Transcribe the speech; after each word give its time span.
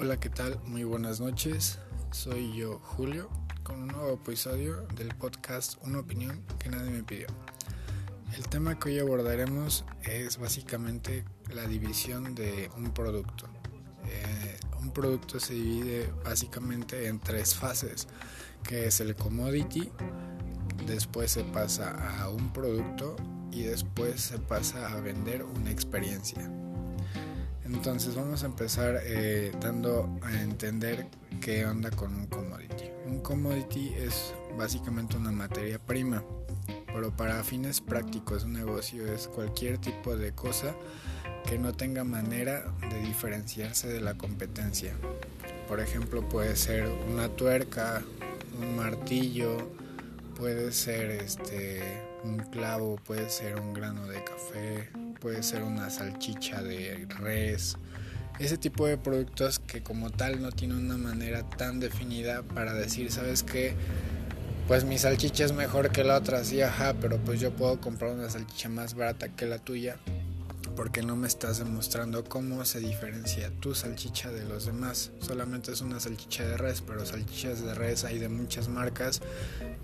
Hola, 0.00 0.20
¿qué 0.20 0.30
tal? 0.30 0.60
Muy 0.64 0.84
buenas 0.84 1.18
noches. 1.18 1.80
Soy 2.12 2.56
yo, 2.56 2.78
Julio, 2.78 3.28
con 3.64 3.82
un 3.82 3.88
nuevo 3.88 4.12
episodio 4.12 4.86
del 4.94 5.08
podcast 5.16 5.74
Una 5.82 5.98
opinión 5.98 6.40
que 6.60 6.68
nadie 6.68 6.88
me 6.88 7.02
pidió. 7.02 7.26
El 8.36 8.44
tema 8.48 8.78
que 8.78 8.90
hoy 8.90 9.00
abordaremos 9.00 9.84
es 10.04 10.38
básicamente 10.38 11.24
la 11.52 11.66
división 11.66 12.36
de 12.36 12.70
un 12.76 12.92
producto. 12.92 13.46
Eh, 14.04 14.60
un 14.78 14.92
producto 14.92 15.40
se 15.40 15.54
divide 15.54 16.12
básicamente 16.24 17.08
en 17.08 17.18
tres 17.18 17.56
fases, 17.56 18.06
que 18.62 18.86
es 18.86 19.00
el 19.00 19.16
commodity, 19.16 19.90
después 20.86 21.32
se 21.32 21.42
pasa 21.42 22.20
a 22.20 22.28
un 22.28 22.52
producto 22.52 23.16
y 23.50 23.64
después 23.64 24.20
se 24.20 24.38
pasa 24.38 24.92
a 24.92 25.00
vender 25.00 25.42
una 25.42 25.72
experiencia. 25.72 26.48
Entonces 27.68 28.14
vamos 28.14 28.42
a 28.44 28.46
empezar 28.46 29.00
eh, 29.04 29.52
dando 29.60 30.18
a 30.22 30.40
entender 30.40 31.06
qué 31.40 31.66
onda 31.66 31.90
con 31.90 32.14
un 32.14 32.26
commodity. 32.26 32.90
Un 33.06 33.20
commodity 33.20 33.92
es 33.94 34.32
básicamente 34.56 35.18
una 35.18 35.32
materia 35.32 35.78
prima, 35.78 36.24
pero 36.86 37.14
para 37.14 37.44
fines 37.44 37.82
prácticos 37.82 38.44
un 38.44 38.54
negocio 38.54 39.06
es 39.12 39.28
cualquier 39.28 39.78
tipo 39.78 40.16
de 40.16 40.32
cosa 40.32 40.74
que 41.46 41.58
no 41.58 41.74
tenga 41.74 42.04
manera 42.04 42.64
de 42.90 43.00
diferenciarse 43.00 43.88
de 43.88 44.00
la 44.00 44.14
competencia. 44.16 44.94
Por 45.68 45.80
ejemplo, 45.80 46.26
puede 46.26 46.56
ser 46.56 46.88
una 47.10 47.28
tuerca, 47.28 48.02
un 48.58 48.76
martillo, 48.76 49.70
puede 50.36 50.72
ser 50.72 51.10
este 51.10 51.82
un 52.24 52.38
clavo, 52.38 52.96
puede 52.96 53.28
ser 53.28 53.60
un 53.60 53.74
grano 53.74 54.06
de 54.08 54.24
café, 54.24 54.88
puede 55.20 55.42
ser 55.42 55.62
una 55.62 55.90
salchicha 55.90 56.62
de 56.62 57.06
res, 57.18 57.76
ese 58.38 58.56
tipo 58.56 58.86
de 58.86 58.96
productos 58.96 59.58
que 59.58 59.82
como 59.82 60.10
tal 60.10 60.40
no 60.40 60.52
tiene 60.52 60.76
una 60.76 60.96
manera 60.96 61.42
tan 61.42 61.80
definida 61.80 62.42
para 62.42 62.72
decir, 62.72 63.10
¿sabes 63.10 63.42
qué? 63.42 63.74
Pues 64.68 64.84
mi 64.84 64.98
salchicha 64.98 65.44
es 65.44 65.52
mejor 65.52 65.90
que 65.90 66.04
la 66.04 66.16
otra, 66.16 66.44
sí, 66.44 66.60
ajá, 66.62 66.94
pero 67.00 67.18
pues 67.18 67.40
yo 67.40 67.50
puedo 67.50 67.80
comprar 67.80 68.12
una 68.12 68.30
salchicha 68.30 68.68
más 68.68 68.94
barata 68.94 69.28
que 69.28 69.46
la 69.46 69.58
tuya 69.58 69.96
porque 70.76 71.02
no 71.02 71.16
me 71.16 71.26
estás 71.26 71.58
demostrando 71.58 72.22
cómo 72.22 72.64
se 72.64 72.78
diferencia 72.78 73.50
tu 73.58 73.74
salchicha 73.74 74.30
de 74.30 74.44
los 74.44 74.66
demás. 74.66 75.10
Solamente 75.18 75.72
es 75.72 75.80
una 75.80 75.98
salchicha 75.98 76.46
de 76.46 76.56
res, 76.56 76.82
pero 76.82 77.04
salchichas 77.04 77.64
de 77.64 77.74
res 77.74 78.04
hay 78.04 78.20
de 78.20 78.28
muchas 78.28 78.68
marcas 78.68 79.20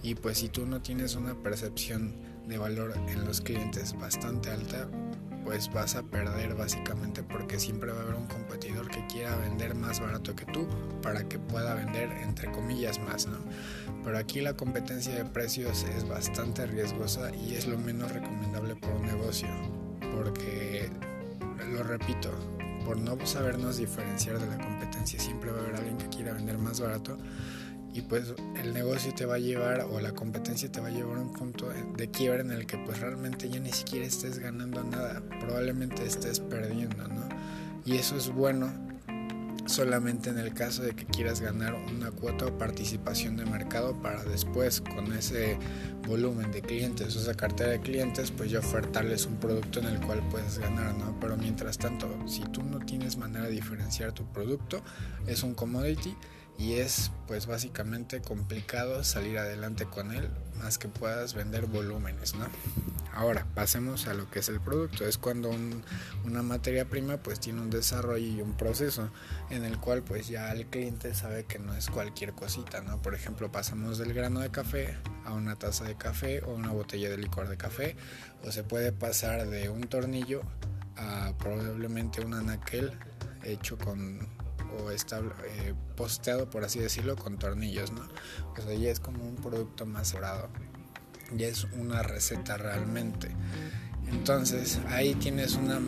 y 0.04 0.14
pues 0.14 0.38
si 0.38 0.48
tú 0.48 0.66
no 0.66 0.80
tienes 0.82 1.16
una 1.16 1.34
percepción 1.34 2.14
de 2.46 2.58
valor 2.58 2.94
en 3.08 3.24
los 3.24 3.40
clientes 3.40 3.98
bastante 3.98 4.50
alta, 4.50 4.88
pues 5.44 5.70
vas 5.72 5.94
a 5.94 6.02
perder 6.02 6.54
básicamente 6.54 7.22
porque 7.22 7.60
siempre 7.60 7.92
va 7.92 8.00
a 8.00 8.02
haber 8.02 8.14
un 8.14 8.26
competidor 8.26 8.88
que 8.88 9.06
quiera 9.06 9.36
vender 9.36 9.74
más 9.74 10.00
barato 10.00 10.34
que 10.34 10.46
tú 10.46 10.66
para 11.02 11.28
que 11.28 11.38
pueda 11.38 11.74
vender 11.74 12.10
entre 12.22 12.50
comillas 12.50 12.98
más, 12.98 13.26
¿no? 13.26 13.38
Pero 14.02 14.18
aquí 14.18 14.40
la 14.40 14.56
competencia 14.56 15.14
de 15.14 15.24
precios 15.24 15.84
es 15.84 16.08
bastante 16.08 16.66
riesgosa 16.66 17.34
y 17.34 17.54
es 17.54 17.66
lo 17.66 17.78
menos 17.78 18.10
recomendable 18.10 18.74
por 18.76 18.90
un 18.92 19.06
negocio, 19.06 19.48
porque 20.14 20.90
lo 21.72 21.82
repito, 21.82 22.30
por 22.84 22.96
no 22.96 23.16
sabernos 23.26 23.76
diferenciar 23.76 24.38
de 24.38 24.46
la 24.46 24.58
competencia 24.58 25.20
siempre 25.20 25.50
va 25.50 25.58
a 25.58 25.62
haber 25.62 25.76
alguien 25.76 25.98
que 25.98 26.08
quiera 26.08 26.32
vender 26.32 26.58
más 26.58 26.80
barato 26.80 27.18
y 27.94 28.02
pues 28.02 28.34
el 28.60 28.74
negocio 28.74 29.14
te 29.14 29.24
va 29.24 29.36
a 29.36 29.38
llevar 29.38 29.82
o 29.82 30.00
la 30.00 30.12
competencia 30.12 30.70
te 30.70 30.80
va 30.80 30.88
a 30.88 30.90
llevar 30.90 31.16
a 31.16 31.20
un 31.20 31.32
punto 31.32 31.68
de 31.96 32.10
quiebra 32.10 32.40
en 32.40 32.50
el 32.50 32.66
que 32.66 32.76
pues 32.76 33.00
realmente 33.00 33.48
ya 33.48 33.60
ni 33.60 33.72
siquiera 33.72 34.04
estés 34.04 34.40
ganando 34.40 34.82
nada, 34.82 35.22
probablemente 35.40 36.04
estés 36.04 36.40
perdiendo, 36.40 37.06
¿no? 37.06 37.28
Y 37.86 37.96
eso 37.96 38.16
es 38.16 38.30
bueno 38.30 38.72
solamente 39.66 40.28
en 40.28 40.38
el 40.38 40.52
caso 40.52 40.82
de 40.82 40.92
que 40.92 41.06
quieras 41.06 41.40
ganar 41.40 41.74
una 41.74 42.10
cuota 42.10 42.46
o 42.46 42.58
participación 42.58 43.36
de 43.36 43.46
mercado 43.46 43.94
para 44.02 44.24
después 44.24 44.80
con 44.80 45.12
ese 45.12 45.56
volumen 46.06 46.50
de 46.50 46.62
clientes 46.62 47.16
o 47.16 47.20
esa 47.20 47.34
cartera 47.34 47.70
de 47.70 47.80
clientes 47.80 48.32
pues 48.32 48.50
ya 48.50 48.58
ofertarles 48.58 49.24
un 49.24 49.36
producto 49.36 49.78
en 49.78 49.86
el 49.86 50.00
cual 50.00 50.20
puedes 50.30 50.58
ganar, 50.58 50.94
¿no? 50.94 51.16
Pero 51.20 51.36
mientras 51.36 51.78
tanto, 51.78 52.08
si 52.26 52.42
tú 52.42 52.62
no 52.62 52.80
tienes 52.80 53.16
manera 53.16 53.46
de 53.46 53.52
diferenciar 53.52 54.12
tu 54.12 54.24
producto, 54.32 54.82
es 55.26 55.44
un 55.44 55.54
commodity 55.54 56.14
y 56.58 56.74
es 56.74 57.10
pues 57.26 57.46
básicamente 57.46 58.20
complicado 58.20 59.02
salir 59.04 59.38
adelante 59.38 59.86
con 59.86 60.12
él 60.12 60.30
más 60.58 60.78
que 60.78 60.88
puedas 60.88 61.34
vender 61.34 61.66
volúmenes 61.66 62.34
no 62.34 62.46
ahora 63.14 63.46
pasemos 63.54 64.06
a 64.06 64.14
lo 64.14 64.30
que 64.30 64.40
es 64.40 64.48
el 64.48 64.60
producto. 64.60 65.06
Es 65.06 65.18
cuando 65.18 65.50
una 66.24 66.42
materia 66.42 66.84
prima 66.86 67.16
pues 67.18 67.40
tiene 67.40 67.60
un 67.60 67.70
desarrollo 67.70 68.26
y 68.26 68.40
un 68.40 68.56
proceso 68.56 69.10
en 69.50 69.64
el 69.64 69.78
cual 69.78 70.02
pues 70.02 70.28
ya 70.28 70.52
el 70.52 70.66
cliente 70.66 71.14
sabe 71.14 71.44
que 71.44 71.58
no 71.58 71.74
es 71.74 71.88
cualquier 71.90 72.32
cosita 72.32 72.80
no 72.82 73.00
por 73.00 73.14
ejemplo 73.14 73.50
pasamos 73.50 73.98
del 73.98 74.12
grano 74.12 74.40
de 74.40 74.50
café 74.50 74.96
a 75.24 75.32
una 75.32 75.56
taza 75.56 75.84
de 75.84 75.96
café 75.96 76.42
o 76.42 76.54
una 76.54 76.70
botella 76.70 77.08
de 77.08 77.18
licor 77.18 77.48
de 77.48 77.56
café 77.56 77.96
o 78.44 78.50
se 78.50 78.62
puede 78.62 78.92
pasar 78.92 79.46
de 79.48 79.68
un 79.68 79.82
tornillo 79.82 80.42
a 80.96 81.32
probablemente 81.38 82.20
un 82.20 82.34
anaquel 82.34 82.92
hecho 83.42 83.78
con 83.78 84.28
o 84.82 84.90
está 84.90 85.20
eh, 85.20 85.74
posteado, 85.96 86.48
por 86.50 86.64
así 86.64 86.78
decirlo, 86.78 87.16
con 87.16 87.38
tornillos, 87.38 87.92
¿no? 87.92 88.02
O 88.56 88.62
sea, 88.62 88.72
es 88.72 89.00
como 89.00 89.24
un 89.24 89.36
producto 89.36 89.86
más 89.86 90.12
dorado. 90.12 90.48
Ya 91.34 91.48
es 91.48 91.64
una 91.64 92.02
receta 92.02 92.56
realmente. 92.56 93.28
Entonces, 94.08 94.80
ahí 94.88 95.14
tienes 95.14 95.54
una 95.54 95.80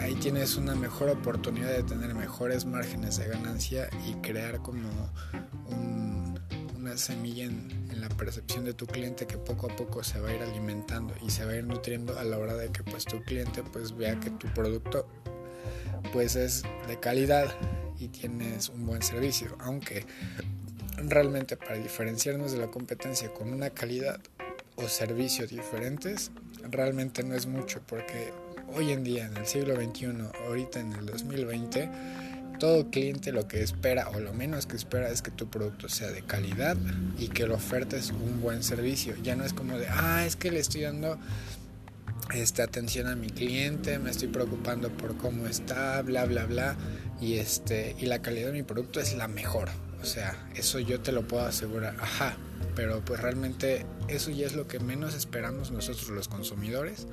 ahí 0.00 0.14
tienes 0.14 0.56
una 0.56 0.74
mejor 0.74 1.08
oportunidad 1.08 1.70
de 1.70 1.82
tener 1.82 2.14
mejores 2.14 2.64
márgenes 2.66 3.16
de 3.16 3.28
ganancia 3.28 3.88
y 4.06 4.14
crear 4.14 4.60
como 4.60 4.88
una 6.76 6.96
semilla 6.96 7.44
en, 7.44 7.88
en, 7.90 8.00
la 8.00 8.08
percepción 8.08 8.64
de 8.64 8.74
tu 8.74 8.86
cliente 8.86 9.26
que 9.26 9.38
poco 9.38 9.70
a 9.70 9.76
poco 9.76 10.02
se 10.02 10.20
va 10.20 10.28
a 10.28 10.34
ir 10.34 10.42
alimentando 10.42 11.14
y 11.24 11.30
se 11.30 11.44
va 11.44 11.52
a 11.52 11.56
ir 11.56 11.64
nutriendo 11.64 12.18
a 12.18 12.24
la 12.24 12.38
hora 12.38 12.54
de 12.54 12.70
que 12.70 12.82
pues 12.82 13.04
tu 13.04 13.22
cliente 13.22 13.62
pues 13.62 13.96
vea 13.96 14.18
que 14.20 14.30
tu 14.30 14.46
producto 14.48 15.06
pues 16.12 16.36
es 16.36 16.62
de 16.86 16.98
calidad 16.98 17.48
y 17.98 18.08
tienes 18.08 18.68
un 18.68 18.86
buen 18.86 19.02
servicio, 19.02 19.56
aunque 19.60 20.04
realmente 20.96 21.56
para 21.56 21.76
diferenciarnos 21.76 22.52
de 22.52 22.58
la 22.58 22.68
competencia 22.68 23.32
con 23.32 23.52
una 23.52 23.70
calidad 23.70 24.20
o 24.76 24.88
servicio 24.88 25.46
diferentes, 25.46 26.30
realmente 26.70 27.22
no 27.22 27.34
es 27.34 27.46
mucho 27.46 27.80
porque 27.86 28.32
hoy 28.74 28.92
en 28.92 29.04
día 29.04 29.26
en 29.26 29.36
el 29.36 29.46
siglo 29.46 29.74
XXI, 29.76 30.06
ahorita 30.46 30.80
en 30.80 30.92
el 30.92 31.06
2020, 31.06 31.88
todo 32.58 32.90
cliente 32.90 33.32
lo 33.32 33.46
que 33.46 33.62
espera 33.62 34.08
o 34.10 34.20
lo 34.20 34.32
menos 34.32 34.66
que 34.66 34.76
espera 34.76 35.08
es 35.10 35.22
que 35.22 35.30
tu 35.30 35.48
producto 35.48 35.88
sea 35.88 36.10
de 36.10 36.22
calidad 36.22 36.76
y 37.18 37.28
que 37.28 37.46
lo 37.46 37.54
ofertes 37.54 38.10
un 38.10 38.40
buen 38.40 38.62
servicio. 38.62 39.14
Ya 39.22 39.36
no 39.36 39.44
es 39.44 39.52
como 39.52 39.78
de, 39.78 39.86
ah, 39.88 40.24
es 40.26 40.36
que 40.36 40.50
le 40.50 40.58
estoy 40.58 40.82
dando 40.82 41.18
esta 42.34 42.64
atención 42.64 43.06
a 43.06 43.16
mi 43.16 43.28
cliente, 43.30 43.98
me 43.98 44.10
estoy 44.10 44.28
preocupando 44.28 44.90
por 44.90 45.16
cómo 45.16 45.46
está, 45.46 46.02
bla, 46.02 46.24
bla, 46.24 46.46
bla 46.46 46.76
y 47.20 47.34
este 47.34 47.96
y 47.98 48.06
la 48.06 48.20
calidad 48.20 48.48
de 48.48 48.52
mi 48.52 48.62
producto 48.62 49.00
es 49.00 49.14
la 49.16 49.28
mejor 49.28 49.68
o 50.00 50.04
sea 50.04 50.48
eso 50.54 50.78
yo 50.78 51.00
te 51.00 51.10
lo 51.10 51.26
puedo 51.26 51.44
asegurar 51.44 51.96
ajá 52.00 52.36
pero 52.76 53.04
pues 53.04 53.20
realmente 53.20 53.84
eso 54.06 54.30
ya 54.30 54.46
es 54.46 54.54
lo 54.54 54.68
que 54.68 54.78
menos 54.78 55.14
esperamos 55.14 55.72
nosotros 55.72 56.10
los 56.10 56.28
consumidores 56.28 57.08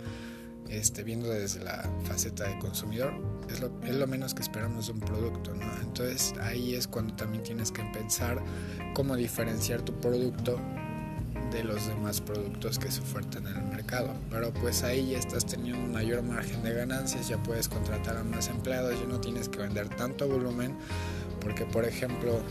este, 0.70 1.04
viendo 1.04 1.30
desde 1.30 1.64
la 1.64 1.90
faceta 2.06 2.48
de 2.48 2.58
consumidor, 2.58 3.14
es 3.50 3.60
lo, 3.60 3.72
es 3.84 3.96
lo 3.96 4.08
menos 4.08 4.34
que 4.34 4.42
esperamos 4.42 4.88
de 4.88 4.94
un 4.94 5.00
producto, 5.00 5.54
¿no? 5.54 5.66
Entonces 5.82 6.34
ahí 6.42 6.74
es 6.74 6.88
cuando 6.88 7.14
también 7.16 7.44
tienes 7.44 7.72
que 7.72 7.84
pensar 7.94 8.42
cómo 8.96 9.16
diferenciar 9.16 9.84
tu 9.84 9.94
producto 10.00 10.60
de 11.52 11.64
los 11.64 11.88
demás 11.88 12.22
productos 12.22 12.80
que 12.80 12.92
se 12.92 13.02
ofertan 13.02 13.48
en 13.48 13.56
el 13.56 13.64
mercado. 13.64 14.14
Pero 14.30 14.54
pues 14.54 14.84
ahí 14.84 15.12
ya 15.12 15.20
estás 15.20 15.46
teniendo 15.46 15.80
un 15.80 15.92
mayor 15.92 16.24
margen 16.24 16.64
de 16.64 16.74
ganancias, 16.74 17.28
ya 17.28 17.42
puedes 17.42 17.68
contratar 17.68 18.18
a 18.18 18.24
más 18.24 18.48
empleados, 18.48 19.00
ya 19.00 19.06
no 19.06 19.20
tienes 19.20 19.50
que 19.50 19.60
vender 19.60 19.90
tanto 19.90 20.28
volumen, 20.28 20.76
porque 21.42 21.66
por 21.66 21.86
ejemplo, 21.86 22.42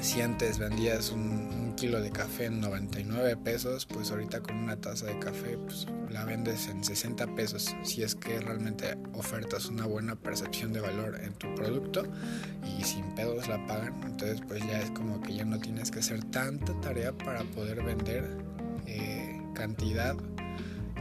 si 0.00 0.20
antes 0.20 0.58
vendías 0.58 1.10
un, 1.10 1.74
kilo 1.76 2.00
de 2.00 2.10
café 2.10 2.46
en 2.46 2.60
99 2.60 3.36
pesos, 3.36 3.86
pues 3.86 4.10
ahorita 4.10 4.40
con 4.40 4.56
una 4.56 4.74
taza 4.80 5.06
de 5.06 5.16
café 5.20 5.56
pues 5.58 5.86
la 6.10 6.24
vendes 6.24 6.66
en 6.66 6.82
60 6.82 7.36
pesos. 7.36 7.72
Si 7.84 8.02
es 8.02 8.16
que 8.16 8.40
realmente 8.40 8.98
ofertas 9.14 9.66
una 9.66 9.86
buena 9.86 10.16
percepción 10.16 10.72
de 10.72 10.80
valor 10.80 11.20
en 11.22 11.34
tu 11.34 11.54
producto 11.54 12.04
y 12.76 12.82
sin 12.82 13.04
pedos 13.14 13.46
la 13.46 13.64
pagan, 13.68 13.94
entonces 14.04 14.40
pues 14.48 14.66
ya 14.66 14.80
es 14.80 14.90
como 14.90 15.20
que 15.20 15.36
ya 15.36 15.44
no 15.44 15.60
tienes 15.60 15.92
que 15.92 16.00
hacer 16.00 16.24
tanta 16.24 16.72
tarea 16.80 17.12
para 17.12 17.44
poder 17.44 17.84
vender 17.84 18.24
eh, 18.86 19.40
cantidad 19.54 20.16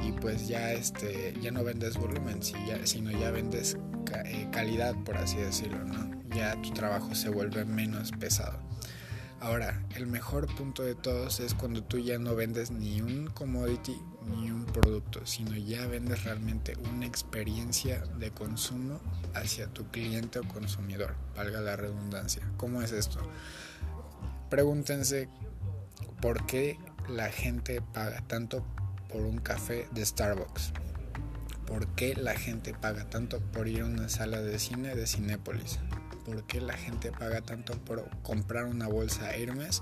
y 0.03 0.11
pues 0.11 0.47
ya 0.47 0.73
este 0.73 1.33
ya 1.41 1.49
no 1.49 1.63
vendes 1.63 1.97
volumen 1.97 2.39
sino 2.43 3.11
ya 3.11 3.31
vendes 3.31 3.77
eh, 4.25 4.47
calidad 4.51 4.95
por 5.03 5.17
así 5.17 5.37
decirlo 5.37 5.83
no 5.83 6.11
ya 6.35 6.61
tu 6.61 6.71
trabajo 6.71 7.15
se 7.15 7.29
vuelve 7.29 7.65
menos 7.65 8.11
pesado 8.11 8.59
Ahora, 9.39 9.83
el 9.95 10.07
mejor 10.07 10.47
punto 10.55 10.81
de 10.81 10.95
todos 10.95 11.39
es 11.39 11.53
cuando 11.53 11.83
tú 11.83 11.99
ya 11.99 12.17
no 12.17 12.35
vendes 12.35 12.71
ni 12.71 13.01
un 13.01 13.27
commodity 13.27 13.95
ni 14.25 14.49
un 14.49 14.65
producto, 14.65 15.25
sino 15.25 15.55
ya 15.55 15.85
vendes 15.85 16.23
realmente 16.23 16.75
una 16.91 17.05
experiencia 17.05 18.03
de 18.17 18.31
consumo 18.31 18.99
hacia 19.35 19.67
tu 19.67 19.87
cliente 19.91 20.39
o 20.39 20.47
consumidor, 20.47 21.15
valga 21.35 21.61
la 21.61 21.75
redundancia. 21.75 22.41
¿Cómo 22.57 22.81
es 22.81 22.91
esto? 22.91 23.19
Pregúntense 24.49 25.29
por 26.19 26.47
qué 26.47 26.79
la 27.07 27.29
gente 27.29 27.81
paga 27.81 28.21
tanto 28.27 28.65
por 29.07 29.21
un 29.21 29.37
café 29.37 29.87
de 29.91 30.03
Starbucks. 30.03 30.73
¿Por 31.67 31.87
qué 31.89 32.15
la 32.15 32.33
gente 32.33 32.73
paga 32.73 33.09
tanto 33.09 33.39
por 33.39 33.67
ir 33.67 33.81
a 33.81 33.85
una 33.85 34.09
sala 34.09 34.41
de 34.41 34.57
cine 34.57 34.95
de 34.95 35.05
Cinépolis? 35.05 35.79
¿Por 36.27 36.43
qué 36.43 36.59
la 36.59 36.73
gente 36.73 37.09
paga 37.13 37.39
tanto 37.39 37.71
por 37.85 38.09
comprar 38.21 38.65
una 38.65 38.89
bolsa 38.89 39.33
Hermes 39.33 39.81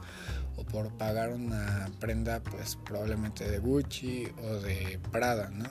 o 0.57 0.63
por 0.63 0.95
pagar 0.95 1.31
una 1.31 1.89
prenda 1.99 2.39
pues 2.39 2.77
probablemente 2.85 3.49
de 3.49 3.57
Gucci 3.57 4.27
o 4.43 4.53
de 4.61 4.99
Prada, 5.11 5.49
¿no? 5.49 5.65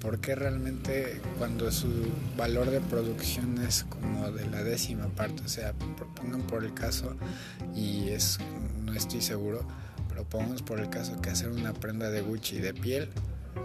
¿Por 0.00 0.20
qué 0.20 0.34
realmente 0.34 1.20
cuando 1.38 1.70
su 1.70 2.10
valor 2.36 2.70
de 2.70 2.80
producción 2.80 3.64
es 3.64 3.84
como 3.84 4.32
de 4.32 4.50
la 4.50 4.64
décima 4.64 5.06
parte? 5.06 5.44
O 5.44 5.48
sea, 5.48 5.74
pongan 6.16 6.42
por 6.42 6.64
el 6.64 6.74
caso, 6.74 7.14
y 7.72 8.08
es, 8.08 8.38
no 8.84 8.94
estoy 8.94 9.22
seguro, 9.22 9.64
pero 10.08 10.24
pongamos 10.24 10.62
por 10.62 10.80
el 10.80 10.90
caso 10.90 11.20
que 11.20 11.30
hacer 11.30 11.50
una 11.50 11.72
prenda 11.72 12.10
de 12.10 12.22
Gucci 12.22 12.58
de 12.58 12.74
piel 12.74 13.10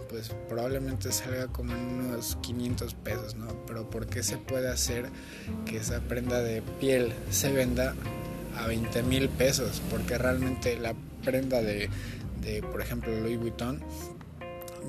pues 0.10 0.30
probablemente 0.50 1.12
salga 1.12 1.48
como 1.48 1.74
en 1.74 1.80
unos 1.80 2.38
500 2.42 2.94
pesos, 2.96 3.36
¿no? 3.36 3.48
Pero 3.66 3.90
¿por 3.90 4.08
qué 4.08 4.24
se 4.24 4.38
puede 4.38 4.70
hacer 4.70 5.10
que 5.66 5.78
esa 5.78 6.00
prenda 6.02 6.42
de 6.42 6.62
piel 6.80 7.14
se 7.30 7.52
venda 7.52 7.96
a 8.58 8.68
20 8.68 9.04
mil 9.04 9.30
pesos? 9.30 9.82
Porque 9.90 10.18
realmente 10.18 10.78
la 10.78 10.94
prenda 11.24 11.62
de, 11.62 11.90
de, 12.42 12.62
por 12.62 12.82
ejemplo, 12.82 13.18
Louis 13.20 13.40
Vuitton, 13.40 13.82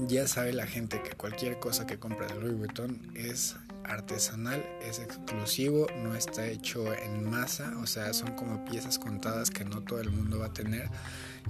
ya 0.09 0.27
sabe 0.27 0.53
la 0.53 0.67
gente 0.67 1.03
que 1.03 1.11
cualquier 1.11 1.59
cosa 1.59 1.87
que 1.87 1.99
compre 1.99 2.27
de 2.27 2.35
Louis 2.41 2.57
Vuitton 2.57 3.13
es 3.15 3.57
artesanal, 3.85 4.65
es 4.83 4.99
exclusivo, 4.99 5.87
no 6.03 6.15
está 6.15 6.47
hecho 6.47 6.93
en 6.95 7.29
masa, 7.29 7.75
o 7.79 7.87
sea, 7.87 8.13
son 8.13 8.33
como 8.33 8.65
piezas 8.65 8.99
contadas 8.99 9.51
que 9.51 9.65
no 9.65 9.83
todo 9.83 10.01
el 10.01 10.11
mundo 10.11 10.39
va 10.39 10.47
a 10.47 10.53
tener 10.53 10.89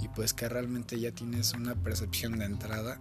y 0.01 0.09
pues 0.09 0.33
que 0.33 0.49
realmente 0.49 0.99
ya 0.99 1.13
tienes 1.13 1.53
una 1.53 1.75
percepción 1.75 2.39
de 2.39 2.47
entrada 2.47 2.99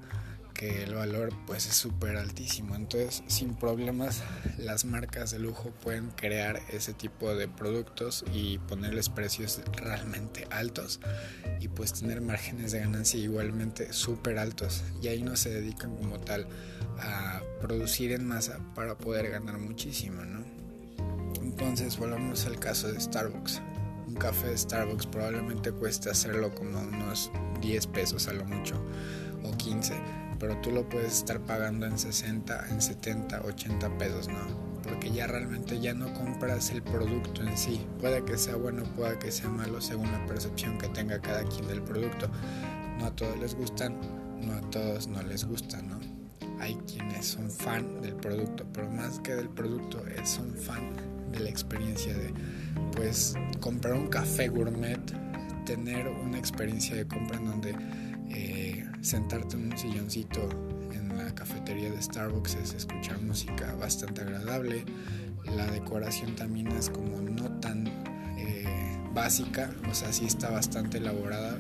el 0.61 0.93
valor 0.93 1.33
pues 1.47 1.65
es 1.65 1.75
súper 1.75 2.17
altísimo. 2.17 2.75
Entonces 2.75 3.23
sin 3.27 3.55
problemas 3.55 4.21
las 4.57 4.85
marcas 4.85 5.31
de 5.31 5.39
lujo 5.39 5.71
pueden 5.81 6.11
crear 6.11 6.61
ese 6.69 6.93
tipo 6.93 7.33
de 7.33 7.47
productos 7.47 8.23
y 8.33 8.59
ponerles 8.59 9.09
precios 9.09 9.61
realmente 9.73 10.47
altos 10.51 10.99
y 11.59 11.67
pues 11.67 11.93
tener 11.93 12.21
márgenes 12.21 12.71
de 12.71 12.79
ganancia 12.79 13.19
igualmente 13.19 13.91
súper 13.91 14.37
altos. 14.37 14.83
Y 15.01 15.07
ahí 15.07 15.23
no 15.23 15.35
se 15.35 15.49
dedican 15.49 15.95
como 15.95 16.19
tal 16.19 16.47
a 16.99 17.41
producir 17.59 18.11
en 18.11 18.25
masa 18.25 18.59
para 18.75 18.97
poder 18.97 19.31
ganar 19.31 19.57
muchísimo, 19.57 20.23
¿no? 20.23 20.43
Entonces 21.41 21.97
volvamos 21.97 22.45
al 22.45 22.59
caso 22.59 22.91
de 22.91 22.99
Starbucks. 22.99 23.61
Un 24.07 24.15
café 24.15 24.47
de 24.49 24.57
Starbucks 24.57 25.07
probablemente 25.07 25.71
cueste 25.71 26.09
hacerlo 26.09 26.53
como 26.53 26.79
unos 26.79 27.31
10 27.61 27.87
pesos 27.87 28.27
a 28.27 28.33
lo 28.33 28.45
mucho 28.45 28.75
o 29.43 29.55
15 29.57 30.30
pero 30.41 30.57
tú 30.57 30.71
lo 30.71 30.89
puedes 30.89 31.19
estar 31.19 31.39
pagando 31.41 31.85
en 31.85 31.99
60, 31.99 32.69
en 32.69 32.81
70, 32.81 33.43
80 33.45 33.97
pesos, 33.99 34.27
¿no? 34.27 34.39
Porque 34.81 35.11
ya 35.11 35.27
realmente 35.27 35.79
ya 35.79 35.93
no 35.93 36.11
compras 36.15 36.71
el 36.71 36.81
producto 36.81 37.43
en 37.43 37.55
sí. 37.55 37.85
Puede 37.99 38.25
que 38.25 38.39
sea 38.39 38.55
bueno, 38.55 38.83
puede 38.95 39.19
que 39.19 39.31
sea 39.31 39.49
malo 39.49 39.79
según 39.79 40.11
la 40.11 40.25
percepción 40.25 40.79
que 40.79 40.89
tenga 40.89 41.21
cada 41.21 41.43
quien 41.43 41.67
del 41.67 41.83
producto. 41.83 42.27
No 42.97 43.05
a 43.05 43.15
todos 43.15 43.39
les 43.39 43.53
gustan, 43.53 43.95
no 44.41 44.53
a 44.53 44.61
todos 44.71 45.07
no 45.07 45.21
les 45.21 45.45
gustan, 45.45 45.87
¿no? 45.87 45.99
Hay 46.59 46.73
quienes 46.87 47.27
son 47.27 47.51
fan 47.51 48.01
del 48.01 48.15
producto, 48.15 48.65
pero 48.73 48.89
más 48.89 49.19
que 49.19 49.35
del 49.35 49.49
producto, 49.49 50.03
son 50.23 50.55
fan 50.55 50.95
de 51.31 51.39
la 51.39 51.49
experiencia 51.49 52.15
de, 52.15 52.33
pues, 52.95 53.35
comprar 53.59 53.93
un 53.93 54.07
café 54.07 54.47
gourmet, 54.47 54.99
tener 55.65 56.07
una 56.07 56.39
experiencia 56.39 56.95
de 56.95 57.05
compra 57.05 57.37
en 57.37 57.45
donde 57.45 57.69
eh, 57.69 58.10
sentarte 59.01 59.55
en 59.55 59.71
un 59.71 59.77
silloncito 59.77 60.47
en 60.93 61.17
la 61.17 61.33
cafetería 61.33 61.91
de 61.91 62.01
Starbucks 62.01 62.55
es 62.55 62.73
escuchar 62.73 63.19
música 63.21 63.73
bastante 63.75 64.21
agradable. 64.21 64.85
La 65.43 65.65
decoración 65.67 66.35
también 66.35 66.67
es 66.67 66.89
como 66.89 67.19
no 67.21 67.59
tan 67.59 67.87
eh, 68.37 68.97
básica, 69.13 69.73
o 69.89 69.93
sea, 69.93 70.13
sí 70.13 70.25
está 70.25 70.49
bastante 70.49 70.99
elaborada. 70.99 71.57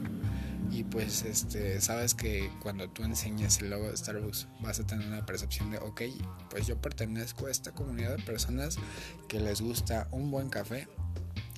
Y 0.69 0.83
pues 0.85 1.23
este, 1.23 1.81
sabes 1.81 2.13
que 2.15 2.49
cuando 2.61 2.89
tú 2.89 3.03
enseñas 3.03 3.59
el 3.59 3.71
logo 3.71 3.89
de 3.89 3.97
Starbucks 3.97 4.47
vas 4.61 4.79
a 4.79 4.87
tener 4.87 5.05
una 5.05 5.25
percepción 5.25 5.69
de, 5.69 5.77
ok, 5.79 6.01
pues 6.49 6.65
yo 6.65 6.79
pertenezco 6.79 7.47
a 7.47 7.51
esta 7.51 7.73
comunidad 7.73 8.15
de 8.15 8.23
personas 8.23 8.77
que 9.27 9.41
les 9.41 9.59
gusta 9.59 10.07
un 10.11 10.31
buen 10.31 10.49
café 10.49 10.87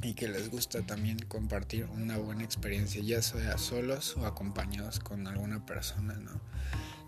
y 0.03 0.13
que 0.13 0.27
les 0.27 0.51
gusta 0.51 0.85
también 0.85 1.17
compartir 1.27 1.85
una 1.85 2.17
buena 2.17 2.43
experiencia, 2.43 3.01
ya 3.01 3.21
sea 3.21 3.57
solos 3.57 4.15
o 4.17 4.25
acompañados 4.25 4.99
con 4.99 5.25
alguna 5.27 5.65
persona, 5.65 6.15
¿no? 6.15 6.41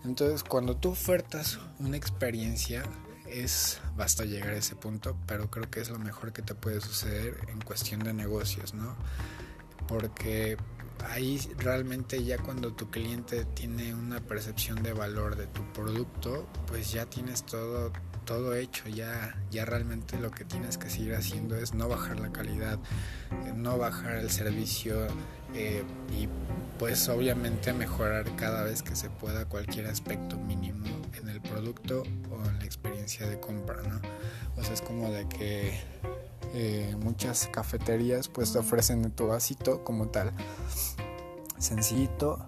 Entonces, 0.04 0.42
cuando 0.42 0.76
tú 0.76 0.90
ofertas 0.90 1.58
una 1.78 1.96
experiencia, 1.96 2.82
es 3.28 3.80
basta 3.96 4.24
llegar 4.24 4.50
a 4.50 4.56
ese 4.56 4.76
punto, 4.76 5.16
pero 5.26 5.50
creo 5.50 5.70
que 5.70 5.80
es 5.80 5.90
lo 5.90 5.98
mejor 5.98 6.32
que 6.32 6.42
te 6.42 6.54
puede 6.54 6.80
suceder 6.80 7.38
en 7.48 7.60
cuestión 7.60 8.00
de 8.00 8.14
negocios, 8.14 8.72
¿no? 8.72 8.96
Porque 9.88 10.56
ahí 11.10 11.38
realmente 11.58 12.24
ya 12.24 12.38
cuando 12.38 12.72
tu 12.72 12.90
cliente 12.90 13.44
tiene 13.44 13.94
una 13.94 14.20
percepción 14.20 14.82
de 14.82 14.92
valor 14.92 15.36
de 15.36 15.46
tu 15.46 15.62
producto, 15.72 16.48
pues 16.66 16.92
ya 16.92 17.06
tienes 17.06 17.44
todo 17.44 17.92
todo 18.26 18.54
hecho, 18.54 18.88
ya, 18.88 19.34
ya 19.50 19.64
realmente 19.64 20.18
lo 20.18 20.30
que 20.30 20.44
tienes 20.44 20.76
que 20.76 20.90
seguir 20.90 21.14
haciendo 21.14 21.56
es 21.56 21.72
no 21.72 21.88
bajar 21.88 22.20
la 22.20 22.30
calidad, 22.30 22.78
eh, 23.30 23.52
no 23.54 23.78
bajar 23.78 24.16
el 24.16 24.30
servicio 24.30 25.06
eh, 25.54 25.84
y 26.12 26.28
pues 26.78 27.08
obviamente 27.08 27.72
mejorar 27.72 28.26
cada 28.36 28.64
vez 28.64 28.82
que 28.82 28.96
se 28.96 29.08
pueda 29.08 29.46
cualquier 29.46 29.86
aspecto 29.86 30.36
mínimo 30.36 30.86
en 31.14 31.28
el 31.30 31.40
producto 31.40 32.02
o 32.30 32.48
en 32.48 32.58
la 32.58 32.64
experiencia 32.64 33.26
de 33.26 33.40
compra, 33.40 33.80
¿no? 33.82 34.00
O 34.56 34.62
sea, 34.62 34.74
es 34.74 34.82
como 34.82 35.10
de 35.10 35.26
que 35.28 35.80
eh, 36.52 36.96
muchas 37.00 37.48
cafeterías 37.52 38.28
pues 38.28 38.52
te 38.52 38.58
ofrecen 38.58 39.08
tu 39.12 39.28
vasito 39.28 39.84
como 39.84 40.08
tal, 40.08 40.32
sencillito, 41.58 42.44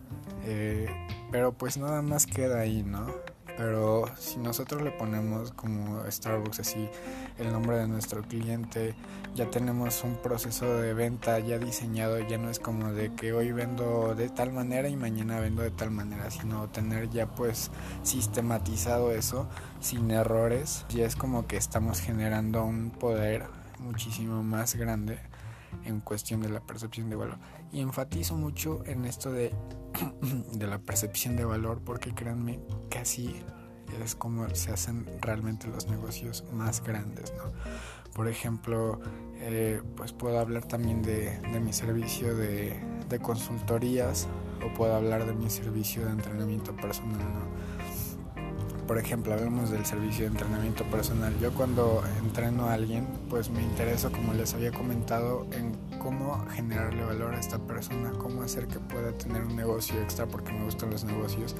pero 1.31 1.53
pues 1.53 1.77
nada 1.77 2.03
más 2.03 2.27
queda 2.27 2.61
ahí, 2.61 2.83
¿no? 2.83 3.07
Pero 3.59 4.05
si 4.17 4.39
nosotros 4.39 4.83
le 4.83 4.93
ponemos 4.93 5.51
como 5.51 6.09
Starbucks 6.09 6.61
así 6.61 6.89
el 7.39 7.53
nombre 7.53 7.77
de 7.79 7.89
nuestro 7.89 8.23
cliente, 8.23 8.95
ya 9.35 9.51
tenemos 9.51 10.05
un 10.05 10.15
proceso 10.17 10.77
de 10.77 10.95
venta 10.95 11.41
ya 11.41 11.59
diseñado, 11.59 12.21
ya 12.21 12.39
no 12.39 12.51
es 12.51 12.61
como 12.61 12.93
de 12.93 13.13
que 13.15 13.33
hoy 13.33 13.51
vendo 13.51 14.15
de 14.15 14.29
tal 14.29 14.53
manera 14.53 14.89
y 14.89 14.95
mañana 14.95 15.41
vendo 15.41 15.63
de 15.63 15.73
tal 15.73 15.91
manera, 15.91 16.31
sino 16.31 16.69
tener 16.69 17.11
ya 17.11 17.27
pues 17.27 17.73
sistematizado 18.05 19.11
eso 19.11 19.49
sin 19.81 20.13
errores, 20.13 20.87
ya 20.89 21.05
es 21.05 21.17
como 21.17 21.49
que 21.49 21.57
estamos 21.57 22.01
generando 22.01 22.65
un 22.65 22.91
poder 22.91 23.47
muchísimo 23.81 24.45
más 24.45 24.77
grande 24.77 25.19
en 25.85 26.01
cuestión 26.01 26.41
de 26.41 26.49
la 26.49 26.61
percepción 26.61 27.11
de 27.11 27.17
valor. 27.17 27.39
Y 27.73 27.81
enfatizo 27.81 28.37
mucho 28.37 28.83
en 28.87 29.05
esto 29.05 29.31
de, 29.31 29.53
de 30.53 30.67
la 30.67 30.79
percepción 30.79 31.37
de 31.37 31.45
valor 31.45 31.81
porque 31.85 32.15
créanme 32.15 32.61
así 32.99 33.43
es 34.05 34.15
como 34.15 34.49
se 34.55 34.73
hacen 34.73 35.07
realmente 35.21 35.67
los 35.69 35.89
negocios 35.89 36.45
más 36.53 36.83
grandes. 36.83 37.33
¿no? 37.37 37.53
Por 38.13 38.29
ejemplo, 38.29 39.01
eh, 39.37 39.83
pues 39.97 40.13
puedo 40.13 40.39
hablar 40.39 40.65
también 40.65 41.03
de, 41.03 41.39
de 41.39 41.61
mi 41.61 41.73
servicio 41.73 42.37
de, 42.37 42.79
de, 43.09 43.19
consultorías 43.19 44.29
o 44.65 44.73
puedo 44.75 44.95
hablar 44.95 45.27
de 45.27 45.33
mi 45.35 45.51
servicio 45.51 46.05
de 46.05 46.13
entrenamiento 46.13 46.75
personal. 46.77 47.19
¿no? 47.19 47.58
Por 48.89 48.97
ejemplo, 48.97 49.35
hablemos 49.35 49.71
del 49.71 49.85
servicio 49.85 50.25
de 50.25 50.31
entrenamiento 50.31 50.83
personal. 50.85 51.39
Yo 51.41 51.53
cuando 51.53 52.03
entreno 52.25 52.65
a 52.65 52.73
alguien, 52.73 53.07
pues 53.29 53.51
me 53.51 53.63
intereso, 53.63 54.11
como 54.11 54.33
les 54.33 54.55
había 54.55 54.73
comentado, 54.73 55.47
en 55.53 55.73
cómo 55.99 56.43
generarle 56.49 57.05
valor 57.05 57.35
a 57.35 57.39
esta 57.39 57.59
persona, 57.59 58.13
cómo 58.13 58.43
hacer 58.43 58.67
que 58.67 58.81
pueda 58.81 59.13
tener 59.13 59.43
un 59.43 59.55
negocio 59.55 60.01
extra 60.01 60.27
porque 60.27 60.53
me 60.53 60.65
gustan 60.65 60.91
los 60.91 61.05
negocios, 61.05 61.55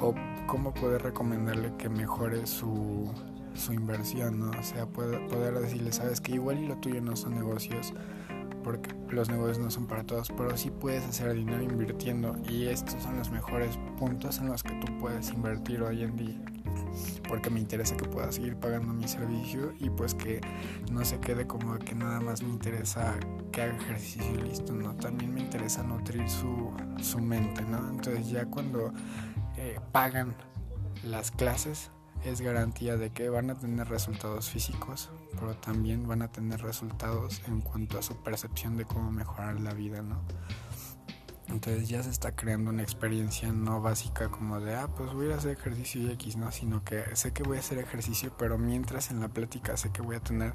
o 0.00 0.14
cómo 0.46 0.72
poder 0.72 1.02
recomendarle 1.02 1.74
que 1.76 1.90
mejore 1.90 2.46
su, 2.46 3.12
su 3.54 3.74
inversión, 3.74 4.40
¿no? 4.40 4.58
O 4.58 4.62
sea, 4.62 4.86
poder, 4.86 5.26
poder 5.28 5.58
decirle, 5.60 5.92
sabes 5.92 6.22
que 6.22 6.32
igual 6.32 6.58
y 6.58 6.66
lo 6.68 6.76
tuyo 6.78 7.02
no 7.02 7.16
son 7.16 7.34
negocios, 7.34 7.92
porque 8.66 8.92
los 9.10 9.30
negocios 9.30 9.60
no 9.60 9.70
son 9.70 9.86
para 9.86 10.02
todos, 10.02 10.32
pero 10.36 10.56
sí 10.56 10.72
puedes 10.72 11.04
hacer 11.04 11.32
dinero 11.34 11.62
invirtiendo 11.62 12.34
y 12.50 12.66
estos 12.66 13.00
son 13.00 13.16
los 13.16 13.30
mejores 13.30 13.78
puntos 13.96 14.38
en 14.38 14.48
los 14.48 14.64
que 14.64 14.74
tú 14.84 14.98
puedes 14.98 15.30
invertir 15.30 15.82
hoy 15.82 16.02
en 16.02 16.16
día. 16.16 16.42
Porque 17.28 17.48
me 17.48 17.60
interesa 17.60 17.96
que 17.96 18.06
pueda 18.06 18.32
seguir 18.32 18.56
pagando 18.56 18.92
mi 18.92 19.06
servicio 19.06 19.72
y 19.78 19.88
pues 19.88 20.14
que 20.14 20.40
no 20.90 21.04
se 21.04 21.20
quede 21.20 21.46
como 21.46 21.78
que 21.78 21.94
nada 21.94 22.18
más 22.18 22.42
me 22.42 22.48
interesa 22.48 23.14
que 23.52 23.62
haga 23.62 23.76
ejercicio 23.76 24.34
y 24.34 24.48
listo, 24.48 24.74
¿no? 24.74 24.96
También 24.96 25.32
me 25.32 25.42
interesa 25.42 25.84
nutrir 25.84 26.28
su, 26.28 26.72
su 27.00 27.20
mente, 27.20 27.62
¿no? 27.62 27.88
Entonces 27.88 28.28
ya 28.30 28.46
cuando 28.46 28.92
eh, 29.56 29.78
pagan 29.92 30.34
las 31.04 31.30
clases 31.30 31.92
es 32.24 32.40
garantía 32.40 32.96
de 32.96 33.10
que 33.10 33.28
van 33.28 33.48
a 33.50 33.54
tener 33.54 33.88
resultados 33.88 34.50
físicos, 34.50 35.08
pero 35.38 35.54
también 35.56 36.06
van 36.06 36.22
a 36.22 36.28
tener 36.28 36.60
resultados 36.62 37.42
en 37.46 37.60
cuanto 37.60 37.98
a 37.98 38.02
su 38.02 38.16
percepción 38.22 38.76
de 38.76 38.84
cómo 38.84 39.10
mejorar 39.10 39.60
la 39.60 39.74
vida, 39.74 40.02
¿no? 40.02 40.20
Entonces 41.48 41.88
ya 41.88 42.02
se 42.02 42.10
está 42.10 42.34
creando 42.34 42.70
una 42.70 42.82
experiencia 42.82 43.52
no 43.52 43.80
básica 43.80 44.28
como 44.28 44.58
de, 44.60 44.74
ah, 44.74 44.88
pues 44.88 45.12
voy 45.12 45.30
a 45.30 45.36
hacer 45.36 45.52
ejercicio 45.52 46.02
y 46.02 46.10
X, 46.12 46.36
¿no? 46.36 46.50
Sino 46.50 46.82
que 46.82 47.04
sé 47.14 47.32
que 47.32 47.44
voy 47.44 47.58
a 47.58 47.60
hacer 47.60 47.78
ejercicio, 47.78 48.32
pero 48.36 48.58
mientras 48.58 49.10
en 49.12 49.20
la 49.20 49.28
plática 49.28 49.76
sé 49.76 49.92
que 49.92 50.02
voy 50.02 50.16
a 50.16 50.20
tener 50.20 50.54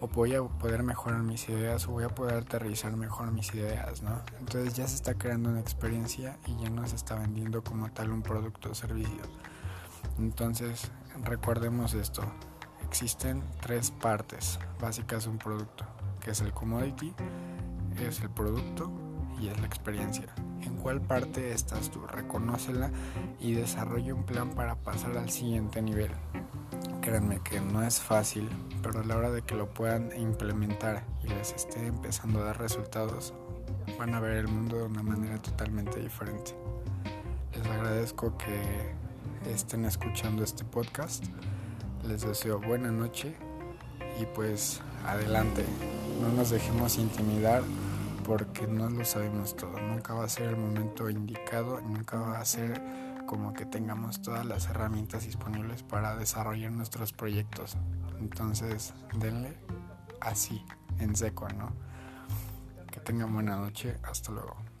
o 0.00 0.08
voy 0.08 0.34
a 0.34 0.42
poder 0.42 0.82
mejorar 0.82 1.22
mis 1.22 1.48
ideas 1.48 1.86
o 1.86 1.92
voy 1.92 2.04
a 2.04 2.08
poder 2.08 2.38
aterrizar 2.38 2.96
mejor 2.96 3.30
mis 3.30 3.54
ideas, 3.54 4.02
¿no? 4.02 4.22
Entonces 4.40 4.74
ya 4.74 4.88
se 4.88 4.96
está 4.96 5.14
creando 5.14 5.50
una 5.50 5.60
experiencia 5.60 6.36
y 6.46 6.62
ya 6.62 6.68
no 6.68 6.86
se 6.88 6.96
está 6.96 7.14
vendiendo 7.14 7.62
como 7.62 7.90
tal 7.92 8.10
un 8.10 8.22
producto 8.22 8.70
o 8.70 8.74
servicio. 8.74 9.22
Entonces 10.18 10.90
recordemos 11.22 11.94
esto, 11.94 12.22
existen 12.84 13.42
tres 13.60 13.90
partes 13.90 14.58
básicas 14.80 15.24
de 15.24 15.30
un 15.30 15.38
producto, 15.38 15.84
que 16.20 16.30
es 16.30 16.40
el 16.40 16.52
commodity, 16.52 17.12
es 17.98 18.20
el 18.20 18.30
producto 18.30 18.92
y 19.40 19.48
es 19.48 19.58
la 19.58 19.66
experiencia. 19.66 20.26
¿En 20.60 20.76
cuál 20.76 21.00
parte 21.00 21.52
estás 21.52 21.90
tú? 21.90 22.06
Reconócela 22.06 22.90
y 23.40 23.52
desarrolla 23.52 24.14
un 24.14 24.24
plan 24.24 24.50
para 24.50 24.76
pasar 24.76 25.16
al 25.16 25.30
siguiente 25.30 25.82
nivel. 25.82 26.10
Créanme 27.00 27.40
que 27.40 27.60
no 27.60 27.82
es 27.82 28.00
fácil, 28.00 28.48
pero 28.82 29.00
a 29.00 29.04
la 29.04 29.16
hora 29.16 29.30
de 29.30 29.42
que 29.42 29.54
lo 29.54 29.68
puedan 29.68 30.10
implementar 30.18 31.04
y 31.22 31.28
les 31.28 31.52
esté 31.52 31.86
empezando 31.86 32.40
a 32.40 32.44
dar 32.44 32.58
resultados, 32.58 33.34
van 33.98 34.14
a 34.14 34.20
ver 34.20 34.36
el 34.36 34.48
mundo 34.48 34.78
de 34.78 34.84
una 34.84 35.02
manera 35.02 35.40
totalmente 35.42 36.00
diferente. 36.00 36.54
Les 37.54 37.66
agradezco 37.66 38.36
que 38.38 38.94
estén 39.50 39.84
escuchando 39.84 40.42
este 40.42 40.64
podcast. 40.64 41.24
Les 42.06 42.20
deseo 42.20 42.60
buena 42.60 42.90
noche 42.90 43.34
y 44.20 44.26
pues 44.26 44.82
adelante. 45.06 45.64
No 46.20 46.28
nos 46.28 46.50
dejemos 46.50 46.98
intimidar 46.98 47.62
porque 48.24 48.66
no 48.66 48.90
lo 48.90 49.04
sabemos 49.04 49.56
todo. 49.56 49.80
Nunca 49.80 50.12
va 50.12 50.24
a 50.24 50.28
ser 50.28 50.48
el 50.50 50.56
momento 50.56 51.08
indicado, 51.08 51.80
nunca 51.80 52.18
va 52.18 52.40
a 52.40 52.44
ser 52.44 52.82
como 53.26 53.54
que 53.54 53.64
tengamos 53.64 54.20
todas 54.20 54.44
las 54.44 54.66
herramientas 54.68 55.24
disponibles 55.24 55.82
para 55.82 56.14
desarrollar 56.16 56.72
nuestros 56.72 57.12
proyectos. 57.12 57.76
Entonces, 58.20 58.92
denle 59.18 59.56
así, 60.20 60.64
en 60.98 61.16
seco, 61.16 61.48
¿no? 61.48 61.72
Que 62.90 63.00
tengan 63.00 63.32
buena 63.32 63.56
noche. 63.56 63.96
Hasta 64.02 64.30
luego. 64.30 64.73